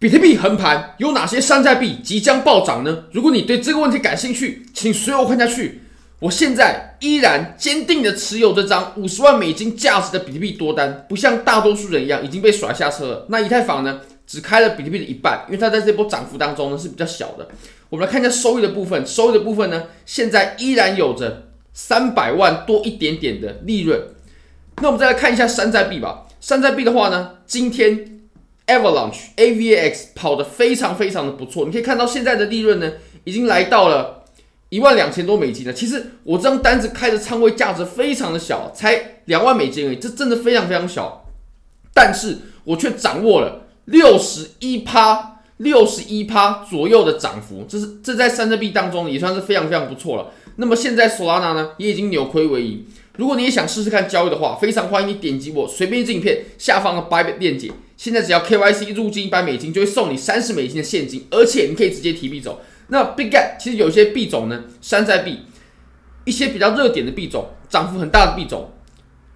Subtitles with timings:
[0.00, 3.06] 比特币横盘，有哪些山寨币即将暴涨呢？
[3.10, 5.80] 如果你对这个问题感兴趣，请随我看下去。
[6.20, 13.26] 我现在依然坚定地持有这张五十万美金价值的比特币多单，不像大多数人一样已经被甩下车了。
[13.28, 17.48] 那以太坊呢，只开了比特币的一半，因为它在这波涨幅当中呢是比较小的。
[17.88, 24.00] 我们来看一下收益的部分，收益的部分呢，现在依然有着三百万多一点点的利润。
[24.80, 26.26] 那我们再来看一下山寨币吧。
[26.40, 28.17] 山寨币的话呢，今天
[28.68, 32.92] Avalanche AVAX 跑得非常非常的不错，你可以看到现在的利润呢，
[33.24, 34.14] 已经来到了。
[34.70, 41.24] 一万两千多美金了，其实我这张单子开的仓位价值非常的小，才两万美金而已，这真的非常非常小，
[41.94, 50.32] 但是我却掌握了六十一趴、六十一趴左右的涨幅，这是这在山寨币当中也算是非常非常不错了。
[50.56, 52.84] 那么现在 Solana 呢，也已经扭亏为盈。
[53.16, 62.62] 如果你也想试试看交易的话，非常欢迎你点击我随便一支影片下方的 Bybit 链接，现在只要 KYC 入金一百美金，就会送你三十美金的现金，而且你可以直接提币走。
[62.86, 65.40] 那 Bitget 其实有些币种呢，山寨币，
[66.24, 68.70] 一些比较热点的币种，涨幅很大的币种，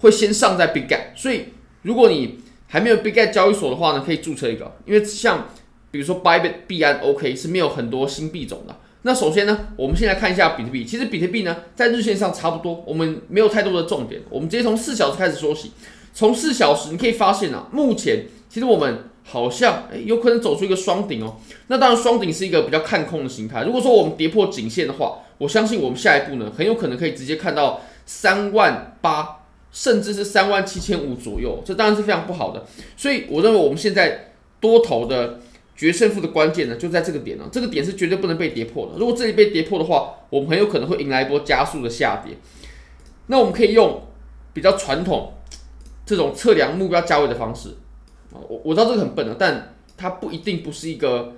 [0.00, 1.16] 会先上在 Big Get。
[1.16, 1.46] 所以
[1.82, 4.76] 如果你还没有 Bitget 交易所的话呢，可以注册一个。
[4.84, 5.48] 因为像
[5.90, 8.76] 比如说 Bybit、币安、OK 是没有很多新币种的。
[9.02, 10.84] 那首先呢，我们先来看一下比特币。
[10.84, 14.20] 其实比特币呢，在日线上差不多，我们没有太多的重点。
[14.28, 15.72] 我们直接从四小时开始说起。
[16.12, 19.04] 从四小时你可以发现啊，目前其实我们。
[19.22, 21.36] 好像诶，有可能走出一个双顶哦。
[21.68, 23.62] 那当然，双顶是一个比较看空的形态。
[23.62, 31.62] 如果说我们跌破颈线的话，我相信我们下一步呢，很有可能可以直接看到三万八，甚至是三万七千五左右。
[31.64, 32.66] 这当然是非常不好的。
[32.96, 35.38] 所以我认为我们现在多头的
[35.76, 37.44] 决胜负的关键呢，就在这个点呢。
[37.52, 38.98] 这个点是绝对不能被跌破的。
[38.98, 42.36] 如果这里被跌破的话，我们很有可能会迎来一波加速的下跌。
[43.26, 44.02] 那我们可以用
[44.52, 45.34] 比较传统
[46.04, 47.76] 这种测量目标价位的方式。
[48.32, 51.34] 我我知道这个很笨啊，但它不一定不是一个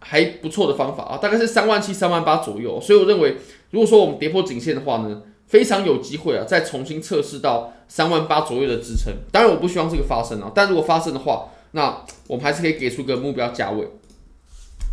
[0.00, 3.36] 还不错的方法啊，大概是三万七、三万八左右，所以我认为，
[3.70, 9.14] 如果说我们跌破颈线的话呢，非常有机会啊，再重新测试到三万八左右的支撑。
[9.30, 13.88] 当然，我不希望这个发生啊，但如果发生的话，那我们还是可以给出个目标价位。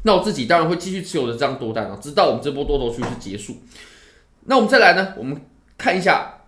[0.04, 3.58] 那我自己当然会继续持有的这张多单啊，直到我们这波多头趋势结束。
[4.46, 5.40] 那我们再来呢，我们
[5.78, 6.42] 看一下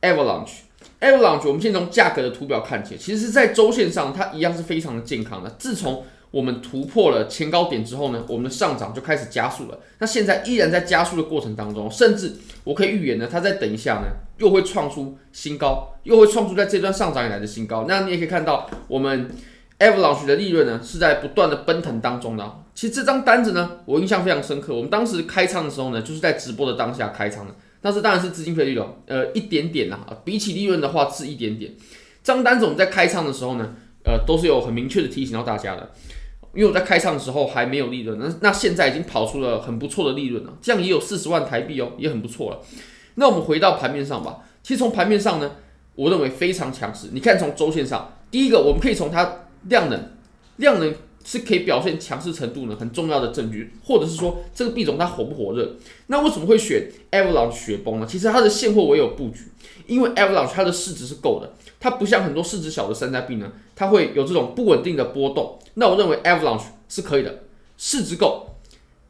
[0.00, 0.65] Avalanche。
[1.00, 5.54] Avalanche，我们先从价格的图表看起，其实在周线上，它一样是非常的健康的。
[5.58, 9.78] 自从我们突破了前高点之后呢，我们的上涨就开始加速了。
[9.98, 12.32] 那现在依然在加速的过程当中，甚至
[12.64, 14.06] 我可以预言呢，它再等一下呢，
[14.38, 17.84] 又会创出新高，又会创出在这段上涨以来的新高。
[17.86, 19.30] 那你也可以看到，我们
[19.78, 22.64] Avalanche 的利润呢，是在不断的奔腾当中的。
[22.74, 24.74] 其实这张单子呢，我印象非常深刻。
[24.74, 27.54] 我们当时开仓的时候呢，就是在直播的当下开仓的。
[27.82, 31.72] 那是当然是资金费率了，呃，一点点啦、比起利润的话是一点点。
[32.22, 35.92] 张单子我们在开仓的时候呢，呃，都是有很明确的提醒到大家的，
[36.54, 42.60] 因为我在开仓的时候还没有利润，那那现在已经跑出了很不错的利润了，这样也有四十万台币哦，也很不错了。
[43.14, 45.52] 那我们回到盘面上吧，其实从盘面上呢，
[45.94, 47.08] 我认为非常强势。
[47.12, 50.10] 你看从周线上，第一个我们可以从它量能，
[50.56, 50.94] 量能。
[51.28, 55.74] 是可以表现强势程度呢，很重要的证据，或者是说这个币种它火不火热？
[56.06, 58.06] 那为什么会选 Avalanche 雪崩呢？
[58.08, 59.40] 其实它的现货我也有布局，
[59.88, 65.58] 因为 Avalanche 它的市值是够的，它不像很多市值小的山寨币呢，它会有这种不稳定的波动。
[65.74, 67.40] 那我认为 Avalanche 是可以的，
[67.76, 68.54] 市值够，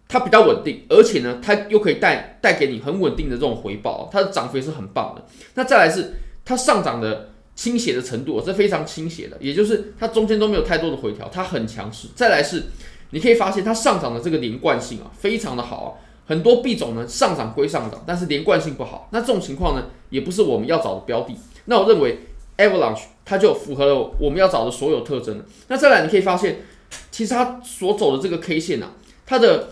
[0.08, 5.26] 它比较稳定，而且呢，它又可以带带给你很稳定的这种回报，它的涨幅也是很棒的。
[5.52, 6.14] 那再来是
[6.46, 7.28] 它上涨的。
[7.56, 12.06] 倾斜的程度是非常倾斜的，也就是它中间都没有太多的回调，它很强势。
[12.14, 12.64] 再来是，
[13.10, 15.88] 你可以发现它上涨的这个连贯性啊，非常的好啊。
[16.26, 19.08] 很多币种呢上涨归上涨，但是连贯性不好。
[19.12, 21.34] 那这种情况呢，也不是我们要找的标的。
[21.64, 22.18] 那我认为
[22.58, 25.44] Avalanche 它就符合了我们要找的所有特征了。
[25.68, 26.62] 那再来你可以发现，
[27.10, 28.92] 其实它所走的这个 K 线啊，
[29.24, 29.70] 它的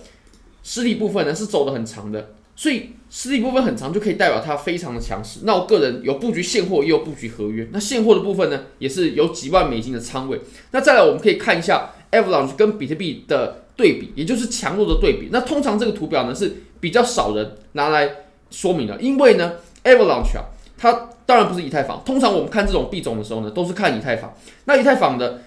[0.62, 2.34] 实体部分呢是走的很长的。
[2.56, 5.39] 所以实体部分很长，就可以代表它非常的强势。
[5.45, 7.69] 那我个人有布局现货，也有布局合约。
[7.71, 10.41] 那现货的部分呢，也是有几万美金的仓位。
[10.73, 15.29] 那再来，我们可以看一下 Avalanche 跟比特币的对比，也就是强弱的对比。
[15.31, 18.11] 那通常这个图表呢是比较少人拿来
[18.50, 19.53] 说明的，因为呢
[19.85, 22.03] Avalanche 啊，它当然不是以太坊。
[22.05, 24.35] 通常我们看这种币种的时候呢，都是看以太坊。
[24.65, 25.43] 那以太坊的。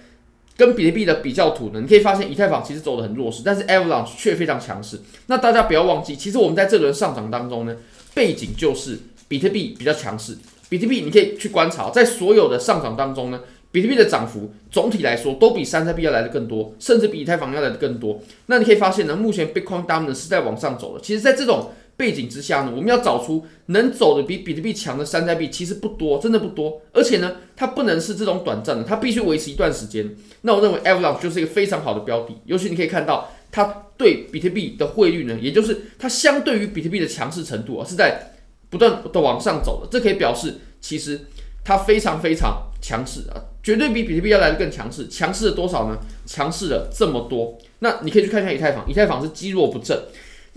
[0.58, 5.00] 跟比特币的比较图呢，你可以发现以太坊其实走得很弱势，但是 Avalanche 却非常强势。
[5.28, 7.76] 那大家不要忘记，其实我们在这轮上涨当中呢，
[8.12, 10.36] 背景就是比特币比较强势。
[10.68, 13.40] 比特币你可以去观察，在所有的上涨当中呢，
[13.70, 18.20] 比特币的涨幅总体来说都比山寨币要来的更多，甚至比以太坊要来的更多。
[18.46, 21.00] 那你可以发现呢，目前 Bitcoin Dominance 是在往上走的。
[21.00, 26.80] 其实，在这种背景之下呢，我们要找出能走的比比特币强的山寨币，其实不多，真的不多。
[26.92, 30.14] 而且呢，它不能是这种短暂的，它必须维持一段时间。
[30.42, 33.64] 那我认为 Avalanche 就是一个非常好的标的，尤其你可以看到它
[33.96, 38.32] 对比特币的汇率呢，也就是它相对于比特币的强势程度啊，是在
[38.70, 39.88] 不断的往上走的。
[39.90, 41.20] 这可以表示其实
[41.64, 45.08] 它非常非常强势啊，绝对比比特币要来的更强势。
[45.08, 45.98] 强势了多少呢？
[46.24, 47.58] 强势了这么多。
[47.80, 50.00] 那你可以去看一下以太坊，以太坊是积弱不振。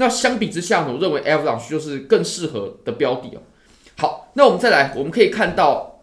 [0.02, 3.42] 那相比之下呢，我认为 Avalanche 就是更适合的标的哦。
[4.00, 6.02] 好，那我们再来，我们可以看到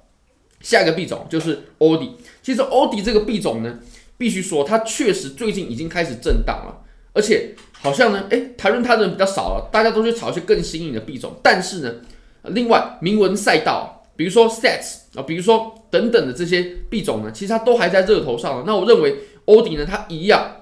[0.60, 2.12] 下一个币种就是 ODI。
[2.40, 3.80] 其实 ODI 这个币种呢，
[4.16, 11.34] 必须说它确实最近已经开始震荡了，而且好像呢，诶，谈论它的人比较少了，大家都去炒一些更新颖的币种。
[11.42, 11.96] 但是呢，
[12.44, 18.64] 另外铭文赛道，比如说 Sets 啊，比如说等等的这些币种呢，其实它都还在热头上了。
[18.64, 19.16] 那我认为
[19.46, 20.58] ODI 呢，它一样，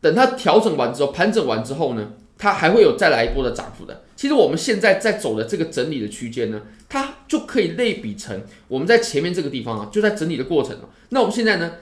[0.00, 2.12] 等它调整完之后，盘整完之后呢，
[2.42, 4.02] 它还会有再来一波的涨幅的。
[4.16, 10.76] 其实我们现在在走的这个整理的区间呢，它就可以类比成我们在前面这个地方啊，就在整理的过程。
[11.10, 11.74] 那我们现在呢，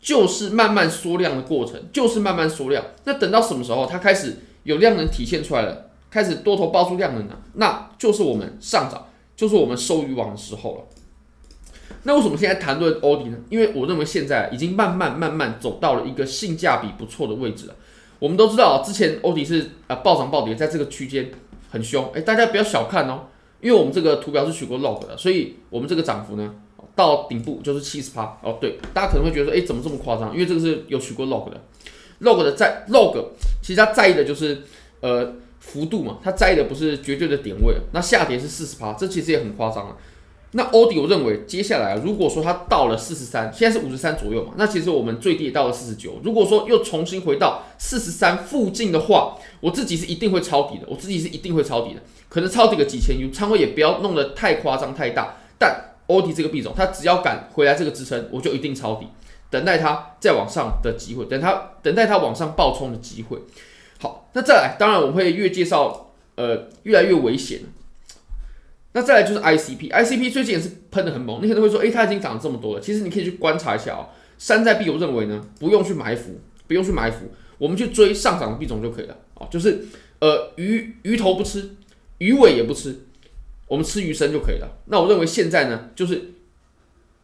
[0.00, 2.84] 就是慢慢缩量的过程，就是慢慢缩量。
[3.04, 9.06] 那等到什么时候它开始有量能体现出来了，开始多头爆出量能了，那就是我们上涨，
[9.36, 10.80] 就是我们收渔网的时候了。
[12.02, 13.38] 那为什么现在谈论 ODI 呢？
[13.50, 17.76] 因为我认为现在已经慢慢慢慢走到了一个性价比不错的位置了。
[18.18, 21.30] 我们都知道，之前欧迪是呃暴涨暴跌，在这个区间
[21.70, 23.26] 很凶，哎，大家不要小看哦，
[23.60, 26.54] 因为我们这个图表是取过 log 的，所以我们这个涨幅呢，
[26.96, 28.58] 到顶部就是七十趴哦。
[28.60, 30.32] 对，大家可能会觉得说，哎，怎么这么夸张？
[30.32, 31.60] 因为这个是有取过 log 的
[32.22, 33.24] ，log 的在 log
[33.62, 34.62] 其实它在意的就是
[35.00, 37.76] 呃幅度嘛，它在意的不是绝对的点位。
[37.92, 39.96] 那下跌是四十趴，这其实也很夸张了。
[40.52, 46.18] 那欧迪，我认为接下来如果说它到了四十三，现在是五十三左右嘛，那其实我们最低也到了四十九。
[46.24, 55.36] 如果说又重新回到四十三附近的话，我自己是一定会抄底的，我自己是一定会抄底的，可能抄底个几千 U，仓位也不要弄得太夸张太大。
[55.58, 59.06] 但欧迪这个币种，它只要敢回来这个支撑，我就一定抄底，
[59.50, 63.36] 等待它再往上的机会，等它等待它往上暴冲的机会。
[64.00, 67.60] 好，那再来，当然我会越介绍，呃，越来越危险。
[68.98, 72.80] 那再来就是 ICP，ICP 最近也是喷的很猛，你可能会说，诶、它已经涨这么多了。
[72.80, 74.08] 其实你可以去观察一下哦，
[74.38, 77.26] 山寨币，我认为呢，不用去埋伏，不用去埋伏，
[77.58, 79.46] 我们去追上涨的币种就可以了哦。
[79.48, 79.86] 就是
[80.18, 81.76] 呃，鱼鱼头不吃，
[82.18, 83.06] 鱼尾也不吃，
[83.68, 84.68] 我们吃鱼身就可以了。
[84.86, 86.32] 那我认为现在呢，就是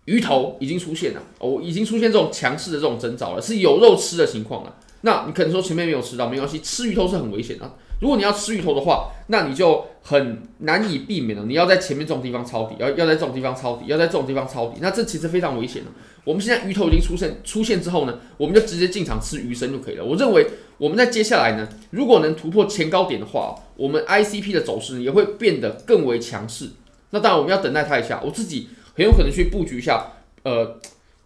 [0.05, 4.77] 鱼头已经出现了，哦，已经出现这种强势的这种征兆了，是有肉吃的情况了。
[5.05, 7.77] 那你可能说前面没有吃到，没关系，吃鱼头是很危险的。
[8.01, 11.45] 如果你要吃鱼头的话，那你就很难以避免了。
[11.45, 15.91] 你要在前面这种地方抄底，要要在这种地方抄底，要在这种地方抄底，那这其实非常危险的。
[16.25, 20.05] 我们现在鱼头已经出现出现之后呢，我们就直接进场吃鱼身就可以了。
[20.05, 20.47] 我认为
[20.79, 26.71] 我们在接下来呢，如果能突破前高点的话，我们 ICP 的走势也会变得更为强势。
[27.11, 30.13] 那当然我们要等待它一下，我自己很有可能去布局一下，
[30.45, 30.81] 呃。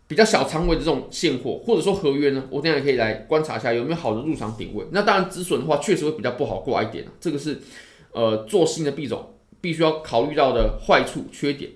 [0.08, 4.82] 比较小仓位的这种现货，或者说合约呢，我等下也可以来观察一下有没有好的入场点位。
[4.90, 7.60] 那当然止损的话，确实会比较不好挂一点，这个是
[8.12, 11.70] 呃做新的币种必须要考虑到的坏处缺点。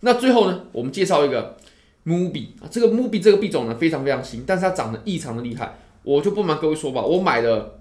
[0.00, 1.56] 那最后呢，我们介绍一个
[2.04, 7.78] MUBI 啊，这个 MUBI 这个币种呢非常非常新，但是它涨得异常的厉害，我就不瞒各位说吧，我买了，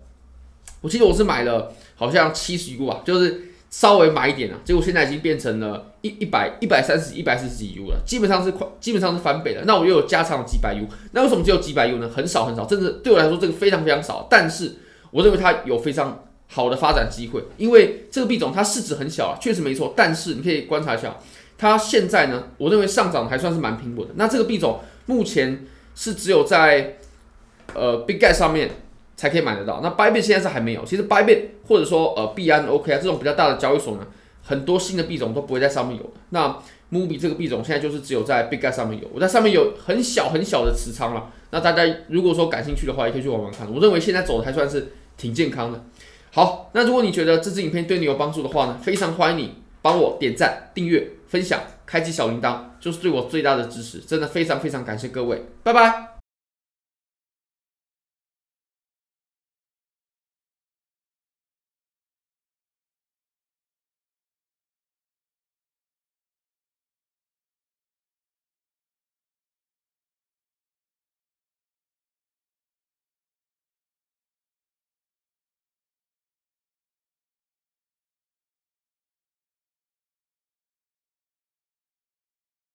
[0.82, 3.47] 我记得我是买了好像七十 U 啊，就是。
[3.70, 9.64] 稍微买一点啊，结果现在已经变成了一一百一百三十一百四十几 U 了，基本上是快，基本上是翻倍了。
[9.66, 12.10] 那我又有加长几百 U，那为什么只有几百 U 呢？
[12.10, 14.26] 很少很少，甚至对我来说这个非常非常少。
[14.30, 14.76] 但是
[15.12, 19.94] 我认为它有非常好的发展机会，因为这个币种它市值很小啊，确实没错。
[19.96, 21.18] 但是你可以观察一下，
[21.58, 24.14] 它现在呢，我认为上涨还算是蛮平稳的。
[24.16, 26.98] 那这个币种目前是只有在
[27.74, 28.72] 呃 bigget 上面。
[29.18, 29.82] 才可以买得到。
[29.84, 30.86] 那 Bybit 现在是还没有。
[30.86, 34.08] 其实 Bybit 或者说呃币安 OK 啊这种比较大的交易所呢，
[34.42, 36.14] 很多新的币种都不会在上面有。
[36.30, 36.58] 那
[36.90, 39.10] MUBI 这个币种现在就是只有在 bigga 上面有。
[39.14, 41.30] 我在上面有很小很小的持仓了。
[41.50, 43.68] 那大家如果说感兴趣的话，也可以去玩玩看。
[43.74, 45.84] 我认为现在走的还算是挺健康的。
[46.32, 54.00] 好，那如果你觉得这支影片对你有帮助的话呢，非常欢迎你帮我点赞、订阅、分享、开启小铃铛，就是对我最大的支持。
[54.00, 56.17] 真的非常非常感谢各位，拜拜。